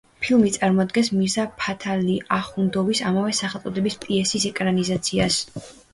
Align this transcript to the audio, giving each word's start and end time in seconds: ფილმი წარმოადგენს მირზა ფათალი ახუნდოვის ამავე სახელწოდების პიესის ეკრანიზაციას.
ფილმი 0.25 0.51
წარმოადგენს 0.53 1.09
მირზა 1.17 1.43
ფათალი 1.65 2.15
ახუნდოვის 2.37 3.03
ამავე 3.11 3.35
სახელწოდების 3.41 3.99
პიესის 4.07 4.49
ეკრანიზაციას. 4.53 5.39